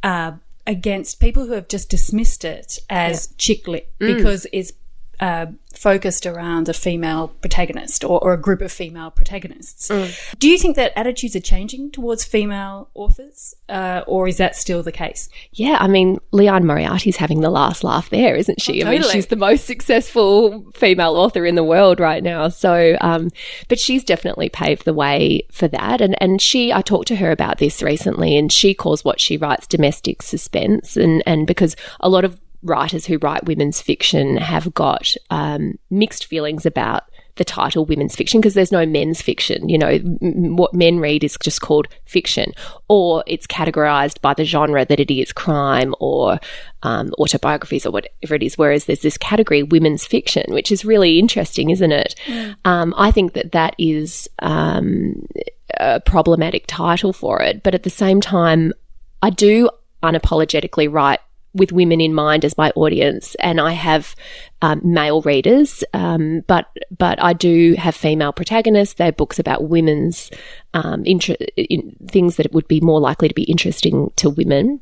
[0.01, 0.33] Uh,
[0.69, 3.35] against people who have just dismissed it as yeah.
[3.39, 4.15] chick lit mm.
[4.15, 4.71] because it's
[5.19, 9.89] uh, focused around a female protagonist or, or, a group of female protagonists.
[9.89, 10.37] Mm.
[10.39, 14.81] Do you think that attitudes are changing towards female authors, uh, or is that still
[14.81, 15.29] the case?
[15.53, 18.81] Yeah, I mean, Liane Moriarty's having the last laugh there, isn't she?
[18.81, 18.97] Oh, totally.
[18.97, 22.47] I mean, she's the most successful female author in the world right now.
[22.47, 23.29] So, um,
[23.67, 26.01] but she's definitely paved the way for that.
[26.01, 29.37] And and she, I talked to her about this recently, and she calls what she
[29.37, 34.73] writes domestic suspense, and and because a lot of writers who write women's fiction have
[34.73, 37.03] got um, mixed feelings about
[37.39, 39.69] the title women's fiction because there's no men's fiction.
[39.69, 42.53] You know, m- what men read is just called fiction,
[42.89, 46.39] or it's categorized by the genre that it is crime or
[46.83, 48.57] um, autobiographies or whatever it is.
[48.57, 52.13] Whereas there's this category, women's fiction, which is really interesting, isn't it?
[52.25, 52.55] Mm.
[52.65, 55.25] Um, I think that that is um,
[55.79, 58.73] a problematic title for it, but at the same time,
[59.21, 59.69] I do
[60.03, 61.19] unapologetically write
[61.53, 64.15] with women in mind as my audience, and I have
[64.61, 68.95] um, male readers, um, but but I do have female protagonists.
[68.95, 70.31] They're books about women's
[70.73, 74.81] um, inter- in things that would be more likely to be interesting to women.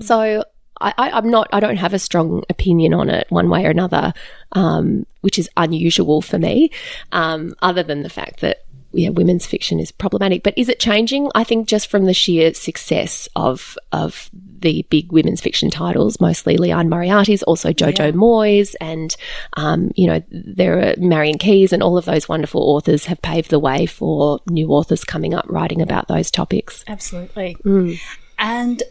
[0.00, 0.44] So
[0.80, 1.48] I, am not.
[1.52, 4.12] I don't have a strong opinion on it one way or another,
[4.52, 6.70] um, which is unusual for me.
[7.12, 10.42] Um, other than the fact that yeah, women's fiction is problematic.
[10.42, 11.30] But is it changing?
[11.34, 16.56] I think just from the sheer success of of the big women's fiction titles, mostly
[16.56, 18.10] Liane Moriarty's, also Jojo yeah.
[18.12, 19.14] Moyes, and
[19.56, 23.50] um, you know there are Marion Keyes, and all of those wonderful authors have paved
[23.50, 26.84] the way for new authors coming up writing about those topics.
[26.88, 27.56] Absolutely.
[27.64, 28.00] Mm.
[28.38, 28.82] And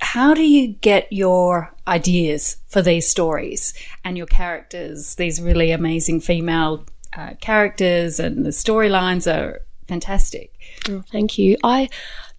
[0.00, 5.14] how do you get your ideas for these stories and your characters?
[5.16, 10.52] These really amazing female uh, characters and the storylines are fantastic.
[10.88, 11.56] Oh, thank you.
[11.64, 11.88] I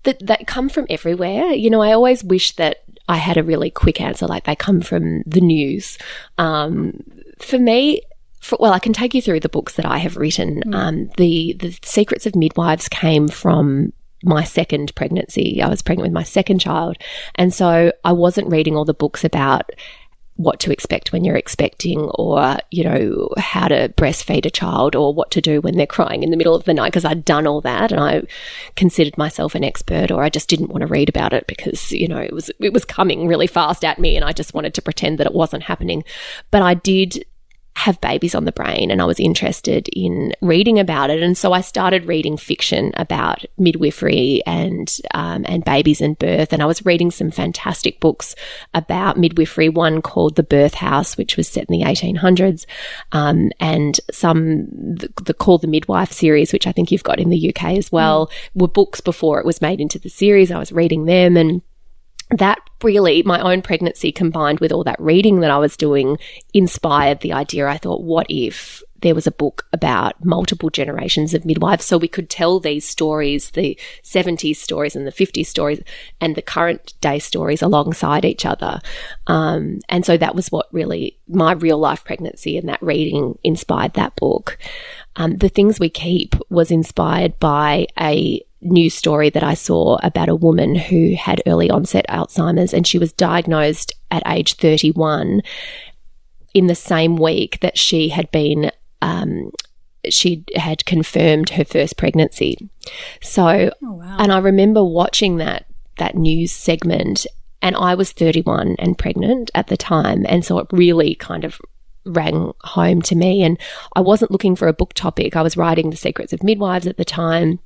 [0.03, 1.47] that that come from everywhere.
[1.47, 4.81] You know, I always wish that I had a really quick answer, like they come
[4.81, 5.97] from the news.
[6.37, 7.03] Um,
[7.39, 8.01] for me,
[8.39, 10.63] for, well, I can take you through the books that I have written.
[10.65, 10.75] Mm.
[10.75, 15.61] Um, the the Secrets of Midwives came from my second pregnancy.
[15.61, 16.97] I was pregnant with my second child,
[17.35, 19.69] and so I wasn't reading all the books about
[20.43, 25.13] what to expect when you're expecting or, you know, how to breastfeed a child or
[25.13, 27.47] what to do when they're crying in the middle of the night because I'd done
[27.47, 28.23] all that and I
[28.75, 32.07] considered myself an expert or I just didn't want to read about it because, you
[32.07, 34.81] know, it was it was coming really fast at me and I just wanted to
[34.81, 36.03] pretend that it wasn't happening.
[36.49, 37.25] But I did
[37.81, 41.23] have babies on the brain and I was interested in reading about it.
[41.23, 46.53] And so I started reading fiction about midwifery and, um, and babies and birth.
[46.53, 48.35] And I was reading some fantastic books
[48.75, 52.67] about midwifery, one called The Birth House, which was set in the 1800s,
[53.13, 57.29] um, and some, the, the Call the Midwife series, which I think you've got in
[57.29, 58.61] the UK as well, mm.
[58.61, 60.51] were books before it was made into the series.
[60.51, 61.63] I was reading them and
[62.37, 66.17] that really, my own pregnancy combined with all that reading that I was doing
[66.53, 67.67] inspired the idea.
[67.67, 72.07] I thought, what if there was a book about multiple generations of midwives so we
[72.07, 75.81] could tell these stories, the 70s stories and the 50s stories
[76.19, 78.79] and the current day stories alongside each other.
[79.27, 83.93] Um, and so that was what really my real life pregnancy and that reading inspired
[83.93, 84.57] that book.
[85.15, 90.29] Um, the Things We Keep was inspired by a news story that I saw about
[90.29, 95.41] a woman who had early onset Alzheimer's and she was diagnosed at age 31
[96.53, 99.51] in the same week that she had been um,
[100.09, 102.69] she had confirmed her first pregnancy.
[103.21, 104.17] So, oh, wow.
[104.19, 105.65] and I remember watching that
[105.97, 107.27] that news segment,
[107.61, 111.59] and I was 31 and pregnant at the time, and so it really kind of
[112.05, 113.43] rang home to me.
[113.43, 113.59] And
[113.95, 116.97] I wasn't looking for a book topic; I was writing The Secrets of Midwives at
[116.97, 117.59] the time.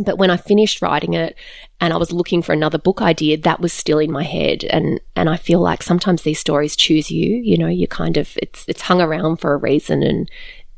[0.00, 1.36] But when I finished writing it
[1.80, 4.62] and I was looking for another book idea, that was still in my head.
[4.64, 8.38] And, and I feel like sometimes these stories choose you, you know, you kind of,
[8.40, 10.30] it's, it's hung around for a reason and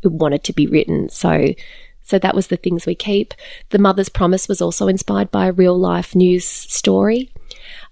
[0.08, 1.08] wanted to be written.
[1.08, 1.54] So,
[2.02, 3.34] so that was the things we keep.
[3.70, 7.30] The Mother's Promise was also inspired by a real life news story.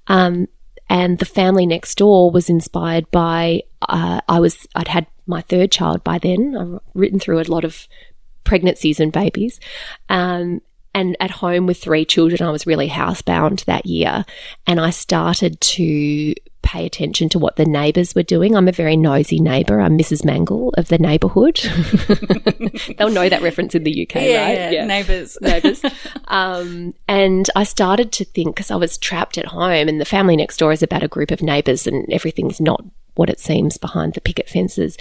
[0.06, 0.48] Um,
[0.88, 5.70] and the family next door was inspired by, uh, I was, I'd had my third
[5.70, 6.56] child by then.
[6.56, 7.86] I've written through a lot of
[8.44, 9.60] pregnancies and babies.
[10.08, 10.62] Um,
[10.94, 14.24] and at home with three children, I was really housebound that year.
[14.66, 18.54] And I started to pay attention to what the neighbours were doing.
[18.54, 19.80] I'm a very nosy neighbour.
[19.80, 20.24] I'm Mrs.
[20.24, 21.56] Mangel of the neighbourhood.
[22.98, 24.72] They'll know that reference in the UK, yeah, right?
[24.72, 25.38] Yeah, neighbours.
[25.42, 25.82] neighbours.
[26.26, 30.36] Um, and I started to think, because I was trapped at home, and the family
[30.36, 32.84] next door is about a group of neighbours, and everything's not
[33.18, 34.96] what it seems behind the picket fences.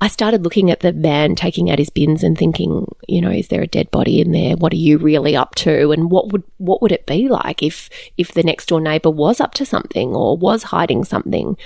[0.00, 3.48] I started looking at the man taking out his bins and thinking, you know, is
[3.48, 4.56] there a dead body in there?
[4.56, 5.90] What are you really up to?
[5.90, 9.38] And what would what would it be like if if the next door neighbor was
[9.38, 11.58] up to something or was hiding something?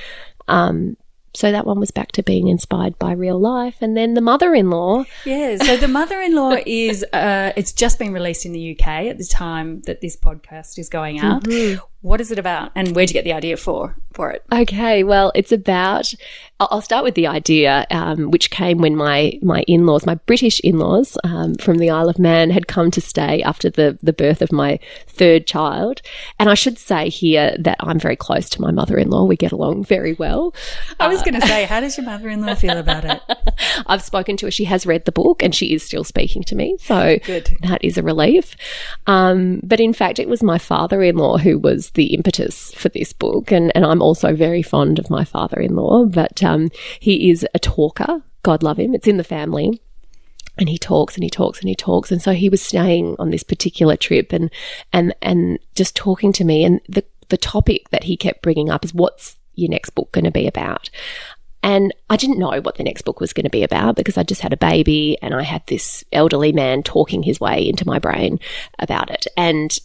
[0.48, 0.96] Um,
[1.34, 3.76] so that one was back to being inspired by real life.
[3.80, 5.04] And then the mother in law.
[5.24, 5.56] Yeah.
[5.56, 9.18] So the mother in law is, uh, it's just been released in the UK at
[9.18, 11.44] the time that this podcast is going out.
[11.44, 11.82] Mm-hmm.
[12.02, 14.44] What is it about and where'd you get the idea for, for it?
[14.52, 15.04] Okay.
[15.04, 16.12] Well, it's about,
[16.58, 21.16] I'll start with the idea, um, which came when my, my in-laws, my British in-laws,
[21.22, 24.50] um, from the Isle of Man had come to stay after the, the birth of
[24.50, 26.02] my third child.
[26.40, 29.24] And I should say here that I'm very close to my mother-in-law.
[29.24, 30.54] We get along very well.
[30.98, 33.22] I was going to say, how does your mother-in-law feel about it?
[33.86, 34.50] I've spoken to her.
[34.50, 36.76] She has read the book and she is still speaking to me.
[36.80, 37.56] So Good.
[37.62, 38.56] that is a relief.
[39.06, 43.50] Um, but in fact, it was my father-in-law who was the impetus for this book.
[43.50, 47.46] And, and I'm also very fond of my father in law, but um, he is
[47.54, 48.22] a talker.
[48.42, 48.94] God love him.
[48.94, 49.80] It's in the family.
[50.58, 52.12] And he talks and he talks and he talks.
[52.12, 54.50] And so he was staying on this particular trip and,
[54.92, 56.64] and, and just talking to me.
[56.64, 60.24] And the, the topic that he kept bringing up is what's your next book going
[60.24, 60.90] to be about?
[61.62, 64.24] And I didn't know what the next book was going to be about because I
[64.24, 67.98] just had a baby and I had this elderly man talking his way into my
[67.98, 68.40] brain
[68.78, 69.26] about it.
[69.36, 69.78] And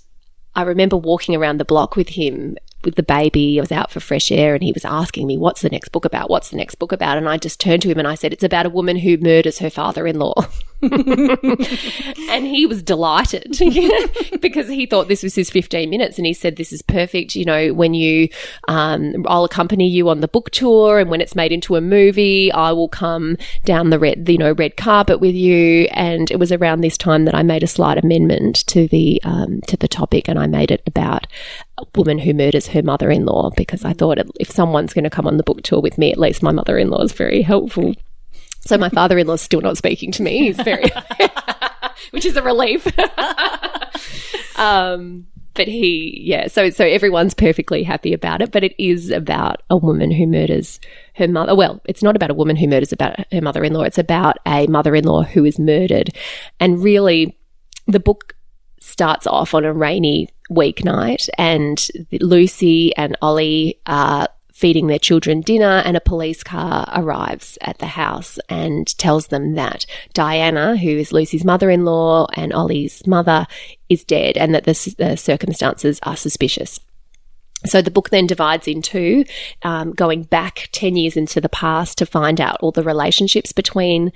[0.57, 3.59] I remember walking around the block with him with the baby.
[3.59, 6.03] I was out for fresh air and he was asking me, What's the next book
[6.03, 6.31] about?
[6.31, 7.19] What's the next book about?
[7.19, 9.59] And I just turned to him and I said, It's about a woman who murders
[9.59, 10.33] her father in law.
[10.81, 13.57] and he was delighted
[14.41, 16.17] because he thought this was his 15 minutes.
[16.17, 17.35] And he said, This is perfect.
[17.35, 18.29] You know, when you,
[18.67, 20.99] um, I'll accompany you on the book tour.
[20.99, 24.53] And when it's made into a movie, I will come down the red, you know,
[24.53, 25.87] red carpet with you.
[25.91, 29.61] And it was around this time that I made a slight amendment to the, um,
[29.61, 30.27] to the topic.
[30.27, 31.25] And I made it about
[31.79, 35.09] a woman who murders her mother in law because I thought if someone's going to
[35.09, 37.41] come on the book tour with me, at least my mother in law is very
[37.41, 37.95] helpful.
[38.61, 40.39] So my father in law is still not speaking to me.
[40.39, 40.89] He's very,
[42.11, 42.87] which is a relief.
[44.57, 48.51] um, but he, yeah, so so everyone's perfectly happy about it.
[48.51, 50.79] But it is about a woman who murders
[51.15, 51.55] her mother.
[51.55, 53.81] Well, it's not about a woman who murders about her mother-in-law.
[53.83, 56.11] It's about a mother-in-law who is murdered,
[56.59, 57.35] and really,
[57.87, 58.35] the book
[58.79, 61.87] starts off on a rainy weeknight, and
[62.21, 67.85] Lucy and Ollie are feeding their children dinner, and a police car arrives at the
[67.85, 73.45] house and tells them that Diana, who is Lucy's mother in law and Ollie's mother,
[73.87, 76.79] is dead and that the, the circumstances are suspicious.
[77.67, 79.25] So the book then divides in two,
[79.61, 84.11] um, going back 10 years into the past to find out all the relationships between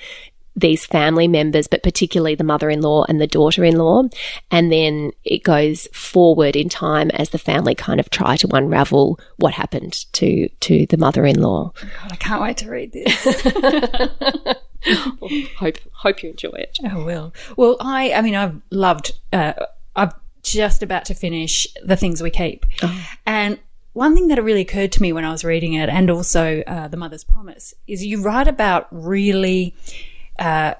[0.55, 4.03] these family members, but particularly the mother in law and the daughter in law.
[4.49, 9.19] And then it goes forward in time as the family kind of try to unravel
[9.37, 11.73] what happened to, to the mother in law.
[12.01, 13.45] God, I can't wait to read this.
[15.19, 16.77] well, hope, hope you enjoy it.
[16.87, 17.33] I will.
[17.55, 19.53] Well, I, I mean, I've loved, uh,
[19.95, 20.11] I'm
[20.43, 22.65] just about to finish The Things We Keep.
[22.83, 23.07] Oh.
[23.25, 23.59] And
[23.93, 26.87] one thing that really occurred to me when I was reading it and also uh,
[26.87, 29.75] The Mother's Promise is you write about really
[30.39, 30.76] uh,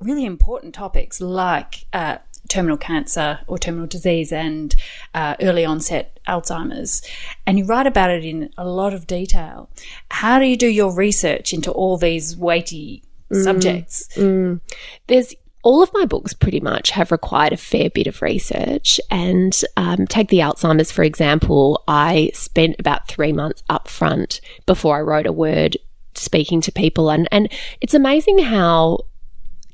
[0.00, 4.74] really important topics like uh, terminal cancer or terminal disease and
[5.14, 7.02] uh, early onset Alzheimer's.
[7.46, 9.70] And you write about it in a lot of detail.
[10.10, 14.08] How do you do your research into all these weighty mm, subjects?
[14.16, 14.60] Mm.
[15.06, 19.00] There's all of my books pretty much have required a fair bit of research.
[19.10, 24.96] And um, take the Alzheimer's, for example, I spent about three months up front before
[24.96, 25.78] I wrote a word
[26.16, 27.10] speaking to people.
[27.10, 27.50] And, and
[27.80, 29.00] it's amazing how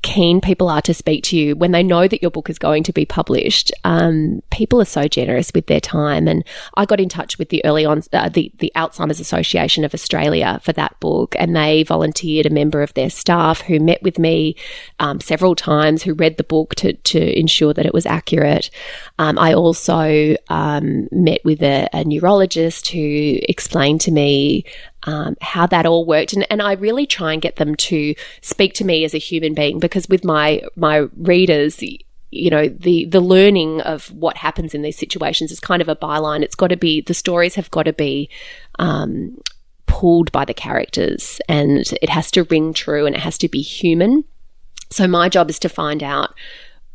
[0.01, 2.83] keen people are to speak to you when they know that your book is going
[2.83, 3.71] to be published.
[3.83, 6.43] Um, people are so generous with their time, and
[6.75, 10.59] I got in touch with the early on uh, the the Alzheimer's Association of Australia
[10.63, 14.55] for that book, and they volunteered a member of their staff who met with me
[14.99, 18.71] um, several times, who read the book to to ensure that it was accurate.
[19.19, 24.65] Um, I also um, met with a, a neurologist who explained to me
[25.03, 26.33] um, how that all worked.
[26.33, 29.53] And, and I really try and get them to speak to me as a human
[29.53, 31.81] being because with my, my readers,
[32.31, 35.95] you know the the learning of what happens in these situations is kind of a
[35.95, 38.29] byline it's got to be the stories have got to be
[38.79, 39.37] um,
[39.85, 43.61] pulled by the characters and it has to ring true and it has to be
[43.61, 44.23] human
[44.89, 46.33] so my job is to find out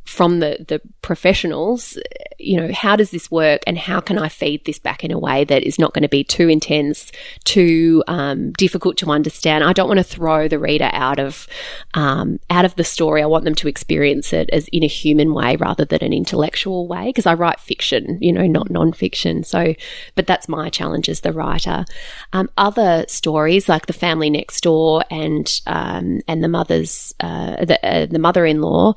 [0.06, 1.98] from the the professionals
[2.38, 5.18] you know how does this work and how can i feed this back in a
[5.18, 7.12] way that is not going to be too intense
[7.44, 9.64] too um, difficult to understand?
[9.64, 11.46] I don't want to throw the reader out of
[11.94, 13.22] um, out of the story.
[13.22, 16.86] I want them to experience it as in a human way rather than an intellectual
[16.86, 19.44] way because i write fiction you know not non-fiction.
[19.44, 19.74] So
[20.14, 21.84] but that's my challenge as the writer.
[22.32, 27.84] Um, other stories like the family next door and um, and the mother's uh, the,
[27.86, 28.94] uh, the mother-in-law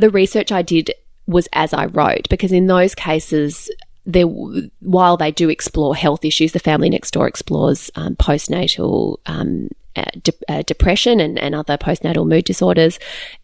[0.00, 0.92] the research I did
[1.26, 3.70] was as I wrote because in those cases
[4.06, 9.68] there, while they do explore health issues, the family next door explores um, postnatal um,
[9.94, 12.98] uh, de- uh, depression and, and other postnatal mood disorders,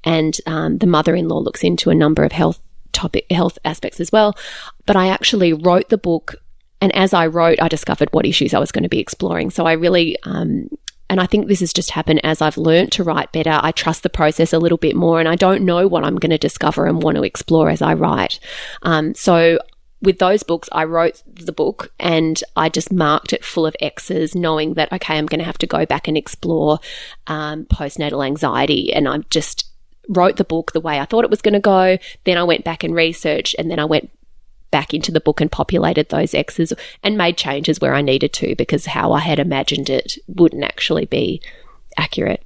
[0.05, 2.59] and um, the mother-in-law looks into a number of health
[2.93, 4.35] topic health aspects as well.
[4.87, 6.37] But I actually wrote the book,
[6.81, 9.51] and as I wrote, I discovered what issues I was going to be exploring.
[9.51, 10.71] So I really um,
[11.09, 13.61] and I think this has just happened as I've learned to write better.
[13.63, 16.31] I trust the process a little bit more, and I don't know what I'm going
[16.31, 18.41] to discover and want to explore as I write.
[18.83, 19.59] Um, so
[20.03, 24.35] with those books, I wrote the book and I just marked it full of X's,
[24.35, 26.79] knowing that, okay, I'm going to have to go back and explore
[27.27, 28.93] um, postnatal anxiety.
[28.93, 29.71] And I just
[30.09, 31.99] wrote the book the way I thought it was going to go.
[32.25, 34.11] Then I went back and researched, and then I went
[34.71, 38.55] back into the book and populated those X's and made changes where I needed to
[38.57, 41.41] because how I had imagined it wouldn't actually be
[41.97, 42.43] accurate.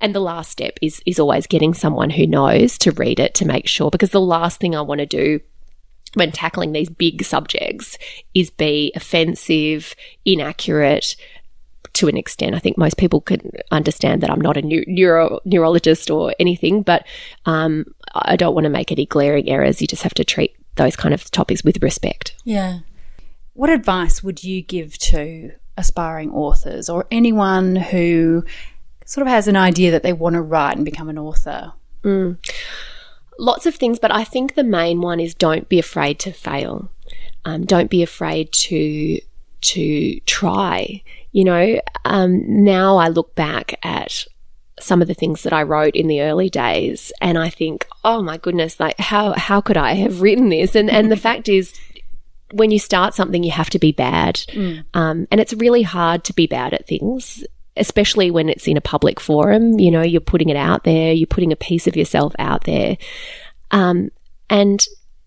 [0.00, 3.46] And the last step is is always getting someone who knows to read it to
[3.46, 5.40] make sure because the last thing I want to do
[6.14, 7.98] when tackling these big subjects
[8.32, 9.94] is be offensive,
[10.24, 11.14] inaccurate
[11.92, 12.54] to an extent.
[12.54, 17.06] I think most people can understand that I'm not a neuro- neurologist or anything, but
[17.44, 19.80] um, I don't want to make any glaring errors.
[19.80, 22.36] You just have to treat those kind of topics with respect.
[22.44, 22.80] Yeah.
[23.54, 28.44] What advice would you give to aspiring authors or anyone who
[29.04, 31.72] sort of has an idea that they want to write and become an author?
[32.02, 32.38] Mm.
[33.38, 36.90] Lots of things, but I think the main one is don't be afraid to fail.
[37.44, 39.20] Um, don't be afraid to
[39.62, 41.02] to try.
[41.32, 44.26] You know, um, now I look back at
[44.78, 48.22] some of the things that I wrote in the early days and I think, oh
[48.22, 50.74] my goodness, like how how could I have written this?
[50.74, 51.72] And and the fact is
[52.52, 54.36] when you start something you have to be bad.
[54.48, 54.84] Mm.
[54.94, 57.44] Um, and it's really hard to be bad at things.
[57.78, 61.26] Especially when it's in a public forum, you know, you're putting it out there, you're
[61.26, 62.96] putting a piece of yourself out there.
[63.70, 64.10] Um,
[64.48, 64.82] and,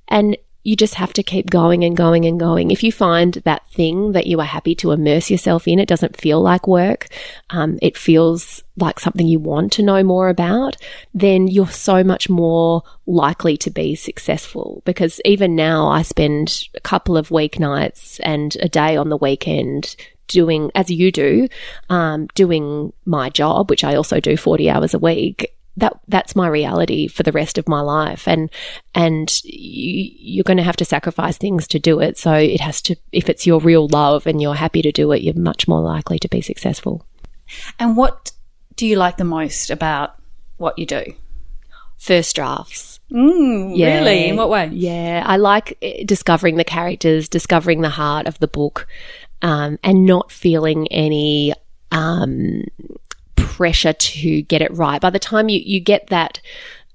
[0.08, 2.70] and you just have to keep going and going and going.
[2.72, 6.18] If you find that thing that you are happy to immerse yourself in, it doesn't
[6.18, 7.08] feel like work,
[7.50, 10.76] um, it feels like something you want to know more about,
[11.14, 14.82] then you're so much more likely to be successful.
[14.86, 19.96] Because even now, I spend a couple of weeknights and a day on the weekend
[20.28, 21.48] doing, as you do,
[21.90, 26.48] um, doing my job, which I also do 40 hours a week that that's my
[26.48, 28.28] reality for the rest of my life.
[28.28, 28.50] And
[28.94, 32.18] and you, you're going to have to sacrifice things to do it.
[32.18, 35.22] So it has to if it's your real love and you're happy to do it
[35.22, 37.06] you're much more likely to be successful.
[37.80, 38.32] And what
[38.76, 40.16] do you like the most about
[40.58, 41.14] what you do?
[41.98, 43.00] First drafts.
[43.12, 44.00] Mm, yeah.
[44.00, 44.28] really?
[44.30, 45.24] In what way yeah.
[45.26, 48.88] I like eh, discovering the characters discovering the heart of the book
[49.42, 51.54] um, and not feeling any
[51.92, 52.64] um,
[53.50, 55.02] pressure to get it right.
[55.02, 56.40] By the time you, you get that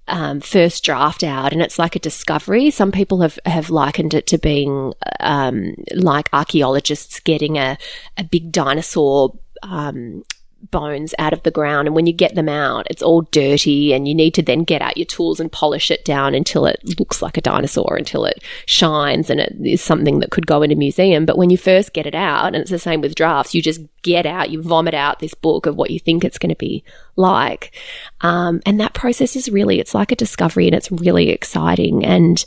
[0.07, 2.71] um, first draft out and it's like a discovery.
[2.71, 7.77] Some people have, have likened it to being um, like archaeologists getting a,
[8.17, 10.25] a big dinosaur um,
[10.71, 11.89] bones out of the ground.
[11.89, 14.83] And when you get them out, it's all dirty and you need to then get
[14.83, 18.43] out your tools and polish it down until it looks like a dinosaur, until it
[18.67, 21.27] shines and it is something that could go in a museum.
[21.27, 23.81] But when you first get it out, and it's the same with drafts, you just
[24.03, 26.85] get out, you vomit out this book of what you think it's going to be
[27.17, 27.79] like.
[28.21, 32.05] Um, and that process is really, it's like a discovery and it's really exciting.
[32.05, 32.45] And,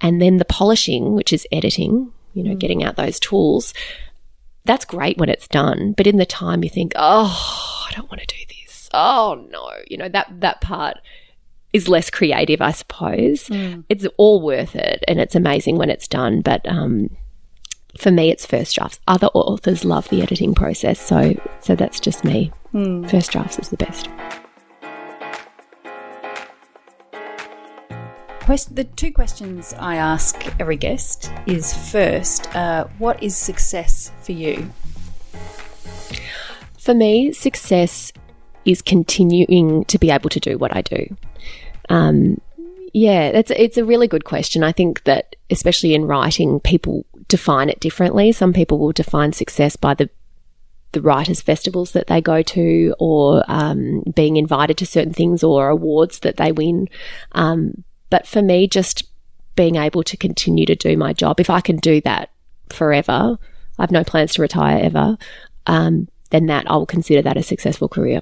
[0.00, 2.58] and then the polishing, which is editing, you know, mm.
[2.58, 3.72] getting out those tools
[4.64, 8.20] that's great when it's done, but in the time you think, oh, I don't want
[8.20, 8.88] to do this.
[8.92, 10.98] Oh no, you know that that part
[11.72, 13.48] is less creative, I suppose.
[13.48, 13.84] Mm.
[13.88, 16.40] It's all worth it, and it's amazing when it's done.
[16.40, 17.14] But um,
[17.98, 19.00] for me, it's first drafts.
[19.06, 22.52] Other authors love the editing process, so so that's just me.
[22.72, 23.10] Mm.
[23.10, 24.08] First drafts is the best.
[28.44, 34.32] Quest- the two questions I ask every guest is first, uh, what is success for
[34.32, 34.70] you?
[36.78, 38.12] For me, success
[38.66, 41.16] is continuing to be able to do what I do.
[41.88, 42.38] Um,
[42.92, 44.62] yeah, it's it's a really good question.
[44.62, 48.30] I think that especially in writing, people define it differently.
[48.32, 50.10] Some people will define success by the
[50.92, 55.70] the writers' festivals that they go to, or um, being invited to certain things, or
[55.70, 56.88] awards that they win.
[57.32, 57.84] Um,
[58.14, 59.08] but for me, just
[59.56, 62.30] being able to continue to do my job, if I can do that
[62.68, 63.36] forever,
[63.76, 65.18] I have no plans to retire ever,
[65.66, 68.20] um, then that I will consider that a successful career.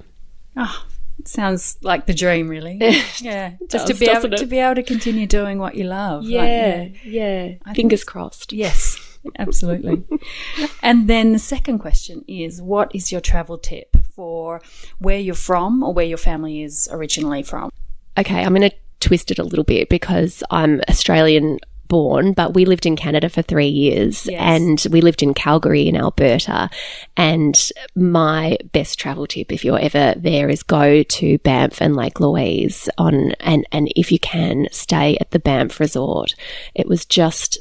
[0.57, 0.87] Oh,
[1.27, 2.77] sounds like the dream, really.
[3.21, 4.39] yeah, just does, to be able it?
[4.39, 6.25] to be able to continue doing what you love.
[6.25, 7.57] Yeah, yeah.
[7.67, 7.73] yeah.
[7.75, 8.55] Fingers crossed.
[8.55, 8.97] Yes,
[9.39, 10.05] absolutely.
[10.83, 14.63] and then the second question is, what is your travel tip for
[15.01, 17.71] where you're from or where your family is originally from?
[18.17, 22.65] Okay, I'm going to twist it a little bit because I'm Australian born, but we
[22.65, 24.41] lived in Canada for three years Yes.
[24.41, 26.71] and we lived in Calgary in Alberta.
[27.19, 27.55] And
[27.95, 32.89] my best travel tip, if you're ever there, is go to Banff and Lake Louise
[32.97, 36.35] on, and, and if you can, stay at the Banff Resort.
[36.75, 37.59] It was just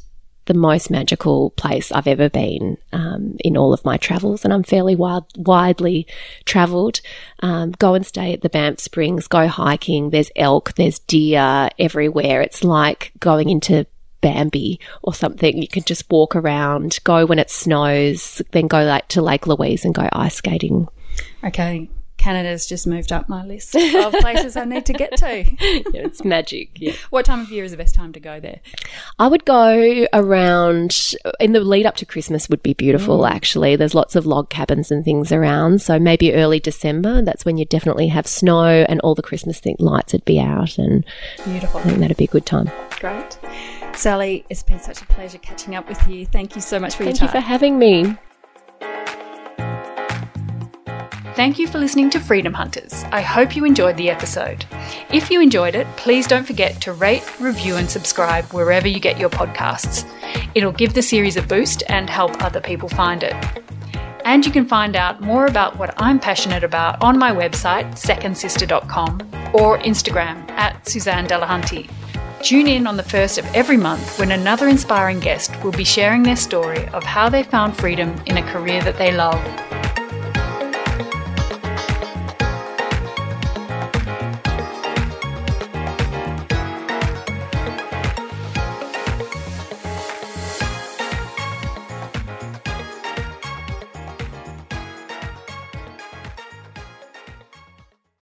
[0.51, 4.63] the most magical place I've ever been um, in all of my travels, and I'm
[4.63, 6.07] fairly widely
[6.43, 6.99] travelled.
[7.39, 10.09] Um, go and stay at the Banff Springs, go hiking.
[10.09, 12.41] There's elk, there's deer everywhere.
[12.41, 13.87] It's like going into
[14.19, 15.57] Bambi or something.
[15.57, 19.85] You can just walk around, go when it snows, then go like to Lake Louise
[19.85, 20.89] and go ice skating.
[21.45, 21.89] Okay.
[22.21, 25.31] Canada's just moved up my list of places I need to get to.
[25.91, 26.69] Yeah, it's magic.
[26.75, 26.93] Yeah.
[27.09, 28.59] What time of year is the best time to go there?
[29.17, 33.29] I would go around in the lead up to Christmas would be beautiful mm.
[33.29, 33.75] actually.
[33.75, 35.81] There's lots of log cabins and things around.
[35.81, 39.75] So maybe early December, that's when you definitely have snow and all the Christmas thing,
[39.79, 41.03] lights would be out and
[41.43, 41.79] Beautiful.
[41.79, 42.69] I think that'd be a good time.
[42.99, 43.39] Great.
[43.95, 46.25] Sally, it's been such a pleasure catching up with you.
[46.27, 47.33] Thank you so much for Thank your time.
[47.33, 48.17] Thank you for having me.
[51.33, 53.05] Thank you for listening to Freedom Hunters.
[53.05, 54.65] I hope you enjoyed the episode.
[55.13, 59.17] If you enjoyed it, please don't forget to rate, review, and subscribe wherever you get
[59.17, 60.05] your podcasts.
[60.55, 63.33] It'll give the series a boost and help other people find it.
[64.25, 69.21] And you can find out more about what I'm passionate about on my website, secondsister.com,
[69.53, 71.89] or Instagram at Suzanne Delahunty.
[72.43, 76.23] Tune in on the first of every month when another inspiring guest will be sharing
[76.23, 79.39] their story of how they found freedom in a career that they love